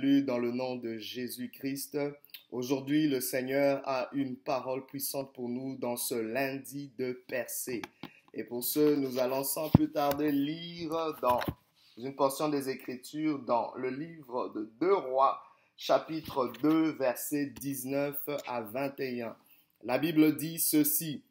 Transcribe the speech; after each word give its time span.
Dans 0.00 0.38
le 0.38 0.50
nom 0.50 0.76
de 0.76 0.96
Jésus-Christ. 0.96 1.98
Aujourd'hui, 2.50 3.06
le 3.06 3.20
Seigneur 3.20 3.82
a 3.84 4.08
une 4.14 4.34
parole 4.34 4.86
puissante 4.86 5.34
pour 5.34 5.50
nous 5.50 5.76
dans 5.76 5.98
ce 5.98 6.14
lundi 6.14 6.90
de 6.96 7.22
percée. 7.28 7.82
Et 8.32 8.42
pour 8.42 8.64
ce, 8.64 8.94
nous 8.94 9.18
allons 9.18 9.44
sans 9.44 9.68
plus 9.68 9.90
tarder 9.92 10.32
lire 10.32 11.18
dans 11.20 11.40
une 11.98 12.16
portion 12.16 12.48
des 12.48 12.70
Écritures 12.70 13.40
dans 13.40 13.74
le 13.74 13.90
livre 13.90 14.48
de 14.54 14.72
Deux 14.80 14.94
Rois, 14.94 15.42
chapitre 15.76 16.50
2, 16.62 16.92
versets 16.92 17.52
19 17.60 18.16
à 18.46 18.62
21. 18.62 19.36
La 19.82 19.98
Bible 19.98 20.34
dit 20.34 20.58
ceci. 20.58 21.24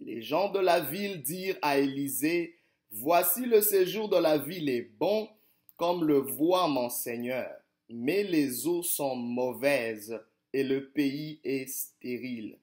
Les 0.00 0.20
gens 0.20 0.50
de 0.50 0.58
la 0.58 0.80
ville 0.80 1.22
dirent 1.22 1.58
à 1.62 1.78
Élisée, 1.78 2.58
Voici 2.92 3.46
le 3.46 3.62
séjour 3.62 4.10
de 4.10 4.18
la 4.18 4.36
ville 4.36 4.68
est 4.68 4.90
bon, 4.98 5.30
comme 5.78 6.04
le 6.04 6.18
voit 6.18 6.68
mon 6.68 6.90
Seigneur, 6.90 7.59
mais 7.90 8.22
les 8.22 8.66
eaux 8.66 8.82
sont 8.82 9.16
mauvaises 9.16 10.20
et 10.52 10.64
le 10.64 10.88
pays 10.88 11.40
est 11.44 11.66
stérile. 11.66 12.58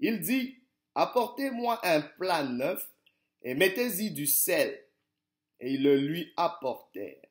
Il 0.00 0.20
dit, 0.20 0.56
Apportez-moi 0.94 1.78
un 1.82 2.00
plat 2.00 2.42
neuf 2.42 2.88
et 3.42 3.54
mettez-y 3.54 4.10
du 4.10 4.26
sel. 4.26 4.82
Et 5.60 5.74
ils 5.74 5.82
le 5.82 5.98
lui 5.98 6.32
apportèrent. 6.36 7.26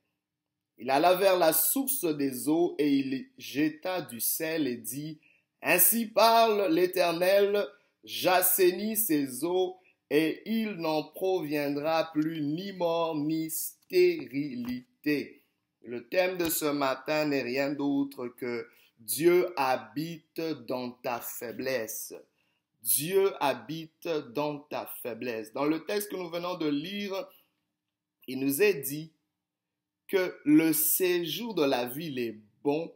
Il 0.78 0.90
alla 0.92 1.16
vers 1.16 1.38
la 1.38 1.52
source 1.52 2.06
des 2.06 2.48
eaux 2.48 2.76
et 2.78 2.92
il 2.92 3.28
jeta 3.38 4.02
du 4.02 4.20
sel 4.20 4.68
et 4.68 4.78
dit, 4.78 5.20
Ainsi 5.62 6.06
parle 6.06 6.72
l'Éternel, 6.72 7.66
j'assainis 8.04 8.98
ces 8.98 9.44
eaux 9.44 9.78
et 10.12 10.44
il 10.46 10.74
n'en 10.74 11.04
proviendra 11.04 12.12
plus 12.12 12.42
ni 12.42 12.72
mort 12.72 13.16
ni 13.16 13.50
stérilité. 13.50 15.45
Le 15.86 16.08
thème 16.08 16.38
de 16.38 16.50
ce 16.50 16.66
matin 16.66 17.26
n'est 17.26 17.44
rien 17.44 17.72
d'autre 17.72 18.28
que 18.28 18.68
Dieu 18.98 19.54
habite 19.56 20.42
dans 20.68 20.90
ta 20.90 21.20
faiblesse. 21.20 22.16
Dieu 22.82 23.32
habite 23.40 24.08
dans 24.34 24.60
ta 24.60 24.88
faiblesse. 25.04 25.54
Dans 25.54 25.66
le 25.66 25.86
texte 25.86 26.10
que 26.10 26.16
nous 26.16 26.30
venons 26.30 26.58
de 26.58 26.68
lire, 26.68 27.14
il 28.28 28.40
nous 28.40 28.64
est 28.64 28.82
dit 28.82 29.12
que 30.08 30.36
le 30.44 30.74
séjour 30.74 31.54
de 31.54 31.64
la 31.64 31.86
ville 31.86 32.18
est 32.18 32.40
bon, 32.64 32.92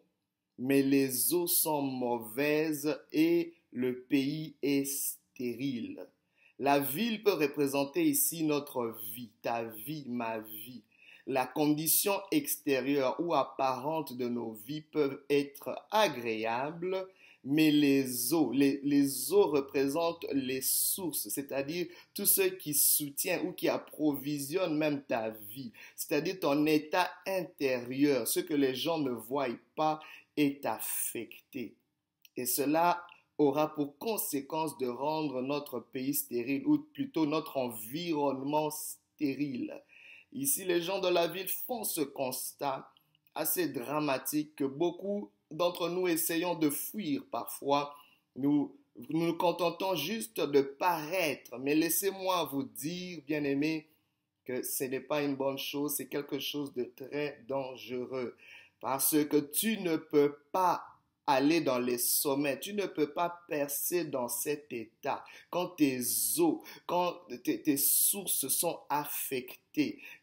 mais 0.57 0.81
les 0.81 1.33
eaux 1.35 1.47
sont 1.47 1.83
mauvaises 1.83 2.99
et 3.11 3.53
le 3.71 3.99
pays 4.01 4.55
est 4.63 4.85
stérile. 4.85 6.07
La 6.57 6.79
ville 6.79 7.21
peut 7.21 7.33
représenter 7.33 8.03
ici 8.03 8.43
notre 8.43 8.97
vie, 9.13 9.29
ta 9.43 9.63
vie, 9.63 10.05
ma 10.07 10.39
vie. 10.39 10.81
La 11.29 11.45
condition 11.45 12.19
extérieure 12.31 13.15
ou 13.19 13.35
apparente 13.35 14.17
de 14.17 14.27
nos 14.27 14.53
vies 14.65 14.81
peuvent 14.81 15.21
être 15.29 15.75
agréables, 15.91 17.07
mais 17.43 17.69
les 17.69 18.33
eaux, 18.33 18.51
les, 18.51 18.79
les 18.81 19.31
eaux 19.31 19.45
représentent 19.45 20.25
les 20.31 20.61
sources, 20.61 21.29
c'est-à-dire 21.29 21.85
tout 22.15 22.25
ce 22.25 22.41
qui 22.41 22.73
soutient 22.73 23.43
ou 23.43 23.51
qui 23.51 23.69
approvisionne 23.69 24.75
même 24.75 25.03
ta 25.03 25.29
vie, 25.29 25.71
c'est-à-dire 25.95 26.39
ton 26.39 26.65
état 26.65 27.07
intérieur, 27.27 28.27
ce 28.27 28.39
que 28.39 28.55
les 28.55 28.73
gens 28.73 28.97
ne 28.97 29.11
voient 29.11 29.55
pas 29.75 29.99
est 30.35 30.65
affecté. 30.65 31.75
Et 32.37 32.47
cela 32.47 33.05
aura 33.37 33.75
pour 33.75 33.99
conséquence 33.99 34.79
de 34.79 34.87
rendre 34.87 35.43
notre 35.43 35.79
pays 35.79 36.15
stérile, 36.15 36.65
ou 36.65 36.79
plutôt 36.79 37.27
notre 37.27 37.57
environnement 37.57 38.71
stérile. 38.71 39.79
Ici, 40.33 40.65
les 40.65 40.81
gens 40.81 40.99
de 40.99 41.07
la 41.07 41.27
ville 41.27 41.47
font 41.47 41.83
ce 41.83 42.01
constat 42.01 42.91
assez 43.35 43.69
dramatique 43.69 44.55
que 44.55 44.63
beaucoup 44.63 45.31
d'entre 45.51 45.89
nous 45.89 46.07
essayons 46.07 46.55
de 46.55 46.69
fuir 46.69 47.23
parfois. 47.31 47.95
Nous 48.35 48.75
nous 49.09 49.33
contentons 49.33 49.95
juste 49.95 50.39
de 50.41 50.61
paraître, 50.61 51.57
mais 51.57 51.73
laissez-moi 51.73 52.49
vous 52.51 52.63
dire, 52.63 53.21
bien 53.25 53.43
aimés, 53.43 53.87
que 54.43 54.61
ce 54.61 54.83
n'est 54.83 54.99
pas 54.99 55.21
une 55.21 55.35
bonne 55.35 55.57
chose, 55.57 55.95
c'est 55.95 56.07
quelque 56.07 56.39
chose 56.39 56.73
de 56.73 56.91
très 56.95 57.41
dangereux. 57.47 58.35
Parce 58.81 59.15
que 59.25 59.37
tu 59.37 59.77
ne 59.79 59.95
peux 59.95 60.37
pas 60.51 60.83
aller 61.29 61.61
dans 61.61 61.77
les 61.77 61.99
sommets. 61.99 62.59
Tu 62.59 62.73
ne 62.73 62.87
peux 62.87 63.11
pas 63.11 63.43
percer 63.47 64.05
dans 64.05 64.27
cet 64.27 64.73
état 64.73 65.23
quand 65.51 65.67
tes 65.67 65.99
eaux, 66.39 66.63
quand 66.87 67.19
tes, 67.43 67.77
sources 67.77 68.47
sont 68.47 68.79
affectées, 68.89 69.59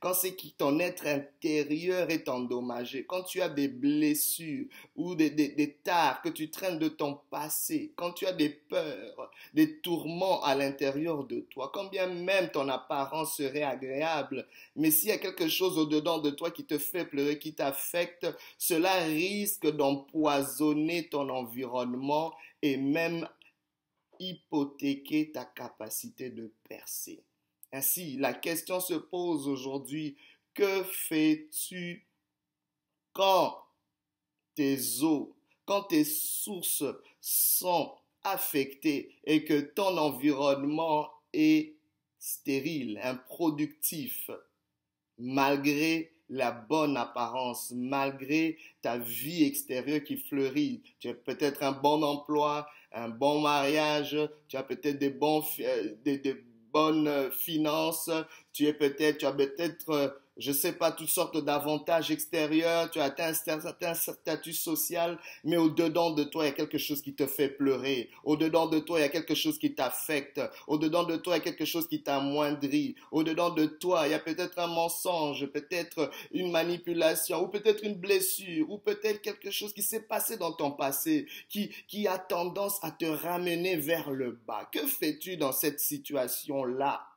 quand 0.01 0.15
c'est 0.15 0.35
qui 0.35 0.53
ton 0.53 0.79
être 0.81 1.07
intérieur 1.07 2.11
est 2.11 2.29
endommagé, 2.29 3.05
quand 3.07 3.23
tu 3.23 3.41
as 3.41 3.49
des 3.49 3.69
blessures 3.69 4.67
ou 4.97 5.15
des, 5.15 5.31
des, 5.31 5.49
des 5.49 5.73
tares 5.73 6.21
que 6.23 6.29
tu 6.29 6.51
traînes 6.51 6.79
de 6.79 6.89
ton 6.89 7.21
passé, 7.31 7.93
quand 7.97 8.13
tu 8.13 8.27
as 8.27 8.33
des 8.33 8.51
peurs, 8.51 9.31
des 9.55 9.79
tourments 9.79 10.43
à 10.43 10.55
l'intérieur 10.55 11.25
de 11.25 11.41
toi, 11.41 11.71
quand 11.73 11.89
bien 11.91 12.07
même 12.09 12.51
ton 12.51 12.69
apparence 12.69 13.37
serait 13.37 13.63
agréable, 13.63 14.47
mais 14.75 14.91
s'il 14.91 15.11
y 15.11 15.13
a 15.13 15.19
quelque 15.19 15.49
chose 15.49 15.79
au-dedans 15.79 16.19
de 16.19 16.31
toi 16.31 16.51
qui 16.51 16.65
te 16.65 16.79
fait 16.79 17.05
pleurer, 17.05 17.39
qui 17.39 17.55
t'affecte, 17.55 18.27
cela 18.59 18.95
risque 19.05 19.71
d'empoisonner 19.71 21.09
ton 21.09 21.29
environnement 21.29 22.35
et 22.63 22.77
même 22.77 23.29
hypothéquer 24.19 25.31
ta 25.33 25.45
capacité 25.45 26.31
de 26.31 26.53
percer. 26.69 27.23
Ainsi, 27.77 28.17
la 28.17 28.33
question 28.33 28.81
se 28.81 28.95
pose 28.95 29.47
aujourd'hui, 29.47 30.17
que 30.55 30.83
fais-tu 30.85 32.07
quand 33.13 33.55
tes 34.55 35.03
eaux, 35.03 35.37
quand 35.67 35.83
tes 35.83 36.05
sources 36.05 36.85
sont 37.21 37.93
affectées 38.23 39.15
et 39.25 39.45
que 39.45 39.61
ton 39.61 39.99
environnement 39.99 41.11
est 41.35 41.75
stérile, 42.19 42.99
improductif, 43.03 44.31
malgré 45.19 46.15
la 46.31 46.53
bonne 46.53 46.97
apparence, 46.97 47.73
malgré 47.77 48.57
ta 48.81 48.97
vie 48.97 49.45
extérieure 49.45 50.03
qui 50.03 50.17
fleurit? 50.17 50.83
Tu 50.99 51.11
as 51.11 51.15
peut-être 51.15 51.63
un 51.63 51.73
bon 51.73 52.03
emploi, 52.03 52.67
un 52.93 53.11
bon 53.11 53.43
mariage, 53.43 54.17
tu 54.49 54.57
as 54.57 54.63
peut-être 54.63 54.99
des, 54.99 55.11
bons, 55.11 55.45
euh, 55.61 55.95
bonnes 56.77 57.31
finances, 57.33 58.11
tu 58.53 58.67
es 58.67 58.75
peut-être, 58.75 59.19
tu 59.19 59.27
as 59.27 59.33
peut-être 59.33 60.21
je 60.37 60.53
sais 60.53 60.73
pas, 60.73 60.93
toutes 60.93 61.09
sortes 61.09 61.43
d'avantages 61.43 62.11
extérieurs, 62.11 62.91
tu 62.91 63.01
as 63.01 63.05
atteint 63.05 63.29
un 63.29 63.61
certain 63.61 63.95
statut 63.95 64.53
social, 64.53 65.19
mais 65.45 65.57
au-dedans 65.57 66.11
de 66.11 66.25
toi, 66.25 66.45
il 66.45 66.49
y 66.49 66.51
a 66.51 66.55
quelque 66.55 66.79
chose 66.79 67.01
qui 67.03 67.15
te 67.15 67.27
fait 67.27 67.49
pleurer. 67.49 68.11
Au-dedans 68.25 68.67
de 68.67 68.79
toi, 68.79 68.99
il 68.99 69.03
y 69.03 69.07
a 69.07 69.09
quelque 69.09 69.35
chose 69.35 69.59
qui 69.59 69.75
t'affecte. 69.75 70.41
Au-dedans 70.67 71.05
de 71.05 71.17
toi, 71.17 71.37
il 71.37 71.39
y 71.39 71.41
a 71.41 71.45
quelque 71.45 71.65
chose 71.65 71.89
qui 71.89 72.03
t'amoindrit. 72.03 72.97
Au-dedans 73.11 73.51
de 73.51 73.67
toi, 73.67 74.07
il 74.07 74.11
y 74.11 74.15
a 74.15 74.19
peut-être 74.19 74.59
un 74.59 74.67
mensonge, 74.67 75.47
peut-être 75.47 76.11
une 76.33 76.51
manipulation, 76.51 77.43
ou 77.43 77.49
peut-être 77.49 77.83
une 77.83 77.95
blessure, 77.95 78.71
ou 78.71 78.79
peut-être 78.79 79.23
quelque 79.23 79.51
chose 79.51 79.73
qui 79.73 79.83
s'est 79.83 80.03
passé 80.03 80.37
dans 80.37 80.53
ton 80.53 80.71
passé, 80.71 81.27
qui, 81.49 81.71
qui 81.89 82.07
a 82.07 82.19
tendance 82.19 82.79
à 82.83 82.91
te 82.91 83.07
ramener 83.07 83.77
vers 83.77 84.11
le 84.11 84.33
bas. 84.47 84.69
Que 84.71 84.87
fais-tu 84.87 85.37
dans 85.37 85.53
cette 85.53 85.81
situation-là? 85.81 87.16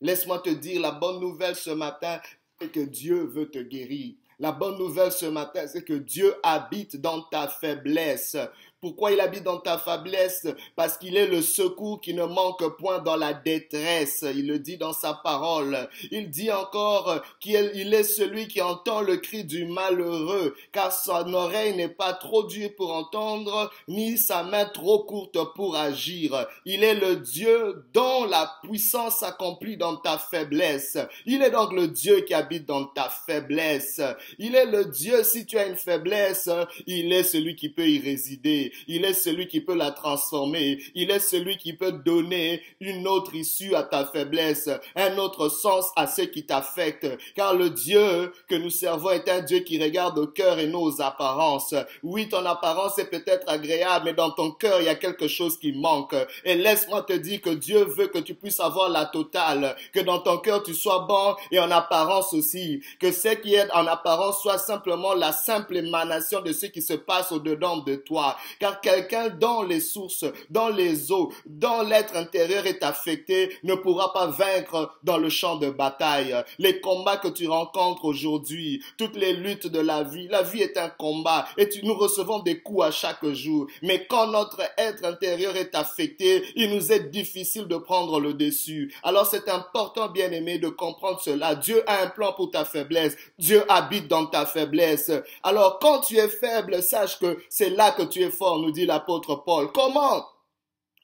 Laisse-moi 0.00 0.40
te 0.40 0.50
dire 0.50 0.80
la 0.80 0.90
bonne 0.90 1.20
nouvelle 1.20 1.56
ce 1.56 1.70
matin, 1.70 2.20
c'est 2.60 2.70
que 2.70 2.80
Dieu 2.80 3.24
veut 3.24 3.50
te 3.50 3.58
guérir. 3.58 4.14
La 4.38 4.52
bonne 4.52 4.78
nouvelle 4.78 5.12
ce 5.12 5.26
matin, 5.26 5.66
c'est 5.66 5.84
que 5.84 5.94
Dieu 5.94 6.34
habite 6.42 6.96
dans 7.00 7.22
ta 7.22 7.46
faiblesse. 7.48 8.36
Pourquoi 8.84 9.12
il 9.12 9.20
habite 9.20 9.44
dans 9.44 9.60
ta 9.60 9.78
faiblesse? 9.78 10.46
Parce 10.76 10.98
qu'il 10.98 11.16
est 11.16 11.26
le 11.26 11.40
secours 11.40 12.02
qui 12.02 12.12
ne 12.12 12.26
manque 12.26 12.76
point 12.76 12.98
dans 12.98 13.16
la 13.16 13.32
détresse. 13.32 14.26
Il 14.36 14.46
le 14.46 14.58
dit 14.58 14.76
dans 14.76 14.92
sa 14.92 15.14
parole. 15.14 15.88
Il 16.10 16.28
dit 16.28 16.52
encore 16.52 17.22
qu'il 17.40 17.94
est 17.94 18.04
celui 18.04 18.46
qui 18.46 18.60
entend 18.60 19.00
le 19.00 19.16
cri 19.16 19.42
du 19.42 19.64
malheureux, 19.64 20.54
car 20.70 20.92
son 20.92 21.32
oreille 21.32 21.74
n'est 21.74 21.88
pas 21.88 22.12
trop 22.12 22.42
dure 22.42 22.74
pour 22.76 22.92
entendre, 22.94 23.70
ni 23.88 24.18
sa 24.18 24.42
main 24.42 24.66
trop 24.66 24.98
courte 24.98 25.38
pour 25.54 25.76
agir. 25.76 26.46
Il 26.66 26.84
est 26.84 26.94
le 26.94 27.16
Dieu 27.16 27.86
dont 27.94 28.26
la 28.26 28.52
puissance 28.64 29.20
s'accomplit 29.20 29.78
dans 29.78 29.96
ta 29.96 30.18
faiblesse. 30.18 30.98
Il 31.24 31.40
est 31.40 31.52
donc 31.52 31.72
le 31.72 31.88
Dieu 31.88 32.20
qui 32.20 32.34
habite 32.34 32.66
dans 32.66 32.84
ta 32.84 33.08
faiblesse. 33.08 34.02
Il 34.38 34.54
est 34.54 34.66
le 34.66 34.84
Dieu, 34.84 35.24
si 35.24 35.46
tu 35.46 35.56
as 35.56 35.68
une 35.68 35.76
faiblesse, 35.76 36.50
il 36.86 37.10
est 37.14 37.22
celui 37.22 37.56
qui 37.56 37.70
peut 37.70 37.88
y 37.88 37.98
résider. 37.98 38.72
Il 38.88 39.04
est 39.04 39.14
celui 39.14 39.48
qui 39.48 39.60
peut 39.60 39.74
la 39.74 39.90
transformer. 39.90 40.78
Il 40.94 41.10
est 41.10 41.18
celui 41.18 41.56
qui 41.56 41.72
peut 41.72 41.92
donner 41.92 42.62
une 42.80 43.08
autre 43.08 43.34
issue 43.34 43.74
à 43.74 43.82
ta 43.82 44.04
faiblesse, 44.04 44.68
un 44.96 45.16
autre 45.18 45.48
sens 45.48 45.90
à 45.96 46.06
ce 46.06 46.22
qui 46.22 46.44
t'affecte. 46.44 47.06
Car 47.34 47.54
le 47.54 47.70
Dieu 47.70 48.32
que 48.48 48.54
nous 48.54 48.70
servons 48.70 49.10
est 49.10 49.28
un 49.28 49.40
Dieu 49.40 49.60
qui 49.60 49.82
regarde 49.82 50.18
au 50.18 50.26
cœur 50.26 50.58
et 50.58 50.70
aux 50.74 51.00
apparences. 51.00 51.74
Oui, 52.02 52.28
ton 52.28 52.44
apparence 52.44 52.98
est 52.98 53.10
peut-être 53.10 53.48
agréable, 53.48 54.06
mais 54.06 54.14
dans 54.14 54.30
ton 54.30 54.50
cœur, 54.50 54.80
il 54.80 54.86
y 54.86 54.88
a 54.88 54.94
quelque 54.94 55.28
chose 55.28 55.58
qui 55.58 55.72
manque. 55.72 56.14
Et 56.44 56.54
laisse-moi 56.54 57.02
te 57.02 57.12
dire 57.12 57.40
que 57.40 57.50
Dieu 57.50 57.84
veut 57.84 58.08
que 58.08 58.18
tu 58.18 58.34
puisses 58.34 58.60
avoir 58.60 58.88
la 58.88 59.06
totale, 59.06 59.76
que 59.92 60.00
dans 60.00 60.18
ton 60.18 60.38
cœur 60.38 60.62
tu 60.62 60.74
sois 60.74 61.06
bon 61.08 61.36
et 61.50 61.58
en 61.58 61.70
apparence 61.70 62.32
aussi, 62.32 62.82
que 63.00 63.12
ce 63.12 63.28
qui 63.34 63.54
est 63.54 63.70
en 63.72 63.86
apparence 63.86 64.40
soit 64.42 64.58
simplement 64.58 65.14
la 65.14 65.32
simple 65.32 65.76
émanation 65.76 66.40
de 66.40 66.52
ce 66.52 66.66
qui 66.66 66.82
se 66.82 66.94
passe 66.94 67.32
au-dedans 67.32 67.78
de 67.78 67.96
toi. 67.96 68.36
Car 68.64 68.80
quelqu'un 68.80 69.28
dans 69.28 69.62
les 69.62 69.78
sources, 69.78 70.24
dans 70.48 70.70
les 70.70 71.12
eaux, 71.12 71.30
dans 71.44 71.82
l'être 71.82 72.16
intérieur 72.16 72.64
est 72.64 72.82
affecté, 72.82 73.54
ne 73.62 73.74
pourra 73.74 74.14
pas 74.14 74.28
vaincre 74.28 74.90
dans 75.02 75.18
le 75.18 75.28
champ 75.28 75.56
de 75.56 75.68
bataille. 75.68 76.34
Les 76.58 76.80
combats 76.80 77.18
que 77.18 77.28
tu 77.28 77.46
rencontres 77.46 78.06
aujourd'hui, 78.06 78.82
toutes 78.96 79.16
les 79.16 79.34
luttes 79.34 79.66
de 79.66 79.80
la 79.80 80.02
vie, 80.02 80.28
la 80.28 80.40
vie 80.42 80.62
est 80.62 80.78
un 80.78 80.88
combat 80.88 81.46
et 81.58 81.68
nous 81.82 81.92
recevons 81.92 82.38
des 82.38 82.60
coups 82.60 82.86
à 82.86 82.90
chaque 82.90 83.26
jour. 83.34 83.66
Mais 83.82 84.06
quand 84.06 84.28
notre 84.28 84.62
être 84.78 85.04
intérieur 85.04 85.54
est 85.56 85.74
affecté, 85.74 86.42
il 86.56 86.74
nous 86.74 86.90
est 86.90 87.10
difficile 87.10 87.66
de 87.66 87.76
prendre 87.76 88.18
le 88.18 88.32
dessus. 88.32 88.94
Alors 89.02 89.26
c'est 89.26 89.50
important, 89.50 90.08
bien 90.08 90.32
aimé, 90.32 90.58
de 90.58 90.70
comprendre 90.70 91.20
cela. 91.20 91.54
Dieu 91.54 91.82
a 91.86 92.02
un 92.02 92.06
plan 92.06 92.32
pour 92.32 92.50
ta 92.50 92.64
faiblesse. 92.64 93.14
Dieu 93.38 93.62
habite 93.68 94.08
dans 94.08 94.24
ta 94.24 94.46
faiblesse. 94.46 95.10
Alors 95.42 95.78
quand 95.80 96.00
tu 96.00 96.16
es 96.16 96.28
faible, 96.28 96.82
sache 96.82 97.18
que 97.18 97.36
c'est 97.50 97.68
là 97.68 97.90
que 97.90 98.04
tu 98.04 98.22
es 98.22 98.30
fort, 98.30 98.53
nous 98.58 98.70
dit 98.70 98.86
l'apôtre 98.86 99.42
Paul. 99.44 99.72
Comment? 99.72 100.24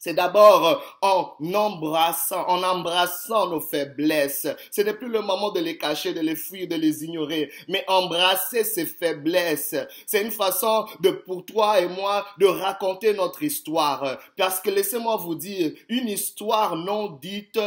C'est 0.02 0.14
d'abord 0.14 0.82
en 1.02 1.36
embrassant, 1.54 2.48
en 2.48 2.62
embrassant 2.62 3.50
nos 3.50 3.60
faiblesses. 3.60 4.46
Ce 4.70 4.80
n'est 4.80 4.94
plus 4.94 5.10
le 5.10 5.20
moment 5.20 5.50
de 5.52 5.60
les 5.60 5.76
cacher, 5.76 6.14
de 6.14 6.20
les 6.20 6.36
fuir, 6.36 6.66
de 6.68 6.74
les 6.74 7.04
ignorer, 7.04 7.52
mais 7.68 7.84
embrasser 7.86 8.64
ces 8.64 8.86
faiblesses. 8.86 9.76
C'est 10.06 10.22
une 10.22 10.30
façon 10.30 10.86
de, 11.00 11.10
pour 11.10 11.44
toi 11.44 11.80
et 11.80 11.88
moi, 11.88 12.24
de 12.38 12.46
raconter 12.46 13.12
notre 13.12 13.42
histoire. 13.42 14.18
Parce 14.38 14.58
que 14.60 14.70
laissez-moi 14.70 15.16
vous 15.16 15.34
dire, 15.34 15.72
une 15.90 16.08
histoire 16.08 16.76
non 16.76 17.18
dite 17.20 17.60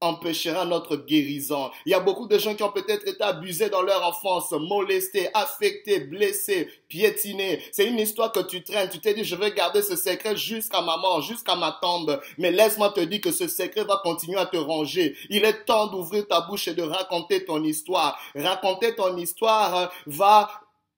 empêchera 0.00 0.64
notre 0.64 0.96
guérison. 0.96 1.70
Il 1.84 1.92
y 1.92 1.94
a 1.94 2.00
beaucoup 2.00 2.26
de 2.26 2.38
gens 2.38 2.54
qui 2.54 2.62
ont 2.62 2.72
peut-être 2.72 3.06
été 3.06 3.22
abusés 3.22 3.68
dans 3.68 3.82
leur 3.82 4.06
enfance, 4.06 4.52
molestés, 4.52 5.28
affectés, 5.34 6.00
blessés, 6.00 6.68
piétinés. 6.88 7.62
C'est 7.72 7.86
une 7.86 7.98
histoire 7.98 8.32
que 8.32 8.40
tu 8.40 8.62
traînes. 8.62 8.88
Tu 8.88 8.98
t'es 8.98 9.14
dit, 9.14 9.24
je 9.24 9.36
vais 9.36 9.52
garder 9.52 9.82
ce 9.82 9.96
secret 9.96 10.36
jusqu'à 10.36 10.80
ma 10.80 10.96
mort, 10.96 11.22
jusqu'à 11.22 11.54
ma 11.54 11.78
tombe. 11.82 12.20
Mais 12.38 12.50
laisse-moi 12.50 12.90
te 12.90 13.00
dire 13.00 13.20
que 13.20 13.32
ce 13.32 13.46
secret 13.46 13.84
va 13.84 14.00
continuer 14.02 14.38
à 14.38 14.46
te 14.46 14.56
ronger. 14.56 15.16
Il 15.28 15.44
est 15.44 15.64
temps 15.64 15.86
d'ouvrir 15.88 16.26
ta 16.26 16.40
bouche 16.40 16.68
et 16.68 16.74
de 16.74 16.82
raconter 16.82 17.44
ton 17.44 17.62
histoire. 17.62 18.18
Raconter 18.34 18.94
ton 18.94 19.16
histoire 19.16 19.92
va 20.06 20.50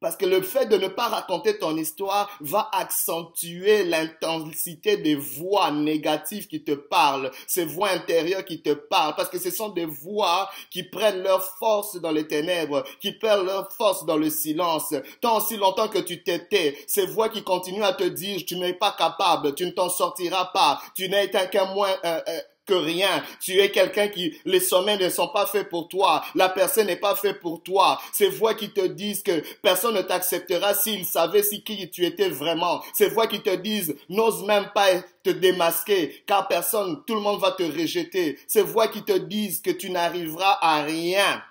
parce 0.03 0.17
que 0.17 0.27
le 0.27 0.43
fait 0.43 0.67
de 0.67 0.77
ne 0.77 0.89
pas 0.89 1.09
raconter 1.09 1.59
ton 1.59 1.77
histoire 1.77 2.29
va 2.41 2.69
accentuer 2.73 3.85
l'intensité 3.85 4.97
des 4.97 5.15
voix 5.15 5.71
négatives 5.71 6.49
qui 6.49 6.63
te 6.63 6.73
parlent, 6.73 7.31
ces 7.47 7.65
voix 7.65 7.91
intérieures 7.91 8.45
qui 8.45 8.61
te 8.61 8.75
parlent, 8.75 9.15
parce 9.17 9.29
que 9.29 9.39
ce 9.39 9.51
sont 9.51 9.71
des 9.71 9.87
voix 9.87 10.51
qui 10.71 10.83
prennent 10.83 11.23
leur 11.23 11.43
force 11.59 12.01
dans 12.01 12.11
les 12.11 12.27
ténèbres, 12.27 12.85
qui 13.01 13.13
perdent 13.13 13.47
leur 13.47 13.73
force 13.73 14.05
dans 14.05 14.17
le 14.17 14.29
silence. 14.29 14.93
Tant 15.21 15.39
aussi 15.39 15.57
longtemps 15.57 15.89
que 15.89 16.01
tu 16.01 16.23
t'étais, 16.23 16.77
ces 16.87 17.07
voix 17.07 17.29
qui 17.29 17.43
continuent 17.43 17.85
à 17.85 17.93
te 17.93 18.05
dire 18.05 18.43
tu 18.47 18.57
n'es 18.57 18.75
pas 18.75 18.95
capable, 18.99 19.55
tu 19.55 19.65
ne 19.65 19.71
t'en 19.71 19.89
sortiras 19.89 20.47
pas, 20.47 20.81
tu 20.95 21.09
n'es 21.09 21.31
qu'un 21.31 21.73
moins, 21.75 21.95
euh, 22.05 22.21
euh, 22.29 22.41
que 22.67 22.75
rien. 22.75 23.23
Tu 23.41 23.59
es 23.59 23.71
quelqu'un 23.71 24.09
qui, 24.09 24.39
les 24.45 24.61
sommets 24.61 24.97
ne 24.97 25.09
sont 25.09 25.29
pas 25.29 25.47
faits 25.47 25.69
pour 25.69 25.89
toi. 25.89 26.25
La 26.35 26.49
personne 26.49 26.87
n'est 26.87 26.97
pas 26.97 27.17
faite 27.17 27.41
pour 27.41 27.63
toi. 27.63 28.01
Ces 28.13 28.29
voix 28.29 28.55
qui 28.55 28.71
te 28.71 28.87
disent 28.87 29.23
que 29.23 29.43
personne 29.63 29.95
ne 29.95 30.03
t'acceptera 30.03 30.75
s'il 30.75 31.05
savait 31.05 31.43
si 31.43 31.63
qui 31.63 31.91
tu 31.91 32.05
étais 32.05 32.29
vraiment. 32.29 32.83
Ces 32.95 33.09
voix 33.09 33.27
qui 33.27 33.41
te 33.41 33.55
disent, 33.55 33.97
n'ose 34.09 34.45
même 34.45 34.71
pas 34.75 34.89
te 35.23 35.31
démasquer, 35.31 36.23
car 36.27 36.49
personne, 36.49 37.03
tout 37.07 37.15
le 37.15 37.21
monde 37.21 37.41
va 37.41 37.53
te 37.53 37.63
rejeter. 37.63 38.39
Ces 38.47 38.63
voix 38.63 38.89
qui 38.89 39.03
te 39.03 39.17
disent 39.17 39.61
que 39.61 39.71
tu 39.71 39.91
n'arriveras 39.91 40.59
à 40.61 40.83
rien. 40.83 41.43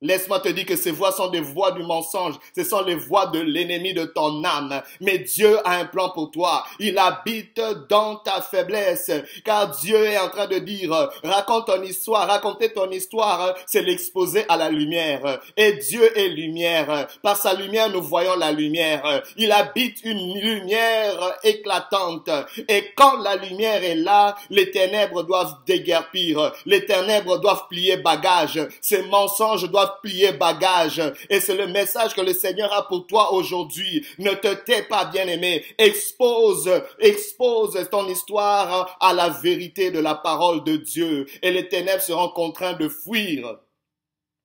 Laisse-moi 0.00 0.38
te 0.38 0.48
dire 0.48 0.64
que 0.64 0.76
ces 0.76 0.92
voix 0.92 1.10
sont 1.10 1.26
des 1.26 1.40
voix 1.40 1.72
du 1.72 1.82
mensonge. 1.82 2.34
Ce 2.56 2.62
sont 2.62 2.82
les 2.82 2.94
voix 2.94 3.26
de 3.26 3.40
l'ennemi 3.40 3.94
de 3.94 4.04
ton 4.04 4.44
âme. 4.44 4.80
Mais 5.00 5.18
Dieu 5.18 5.58
a 5.66 5.78
un 5.78 5.86
plan 5.86 6.10
pour 6.10 6.30
toi. 6.30 6.64
Il 6.78 6.96
habite 6.98 7.60
dans 7.88 8.14
ta 8.14 8.40
faiblesse. 8.40 9.10
Car 9.44 9.70
Dieu 9.70 9.96
est 10.04 10.18
en 10.18 10.28
train 10.28 10.46
de 10.46 10.58
dire, 10.58 11.10
raconte 11.24 11.66
ton 11.66 11.82
histoire. 11.82 12.28
Raconter 12.28 12.72
ton 12.72 12.88
histoire, 12.90 13.56
c'est 13.66 13.82
l'exposer 13.82 14.44
à 14.48 14.56
la 14.56 14.70
lumière. 14.70 15.40
Et 15.56 15.72
Dieu 15.72 16.16
est 16.16 16.28
lumière. 16.28 17.08
Par 17.20 17.36
sa 17.36 17.54
lumière, 17.54 17.90
nous 17.90 18.02
voyons 18.02 18.36
la 18.36 18.52
lumière. 18.52 19.22
Il 19.36 19.50
habite 19.50 20.04
une 20.04 20.38
lumière 20.38 21.38
éclatante. 21.42 22.30
Et 22.68 22.92
quand 22.94 23.18
la 23.18 23.34
lumière 23.34 23.82
est 23.82 23.96
là, 23.96 24.36
les 24.50 24.70
ténèbres 24.70 25.24
doivent 25.24 25.56
déguerpir. 25.66 26.52
Les 26.66 26.86
ténèbres 26.86 27.38
doivent 27.38 27.66
plier 27.68 27.96
bagage. 27.96 28.60
Ces 28.80 29.02
mensonges 29.02 29.68
doivent 29.68 29.87
plier 30.02 30.32
bagage. 30.32 31.02
Et 31.30 31.40
c'est 31.40 31.56
le 31.56 31.66
message 31.66 32.14
que 32.14 32.20
le 32.20 32.34
Seigneur 32.34 32.72
a 32.72 32.86
pour 32.86 33.06
toi 33.06 33.32
aujourd'hui. 33.32 34.04
Ne 34.18 34.32
te 34.32 34.54
tais 34.54 34.82
pas, 34.82 35.06
bien-aimé. 35.06 35.64
Expose, 35.78 36.70
expose 36.98 37.88
ton 37.90 38.08
histoire 38.08 38.96
à 39.00 39.12
la 39.12 39.28
vérité 39.28 39.90
de 39.90 40.00
la 40.00 40.14
parole 40.14 40.64
de 40.64 40.76
Dieu. 40.76 41.26
Et 41.42 41.50
les 41.50 41.68
ténèbres 41.68 42.02
seront 42.02 42.28
contraints 42.28 42.74
de 42.74 42.88
fuir. 42.88 43.58